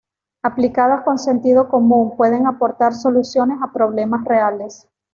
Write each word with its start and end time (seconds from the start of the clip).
Aplicadas 0.41 1.03
con 1.05 1.19
sentido 1.19 1.69
común, 1.69 2.17
pueden 2.17 2.47
aportar 2.47 2.95
soluciones 2.95 3.59
a 3.61 3.71
problemas 3.71 4.25
reales. 4.25 4.89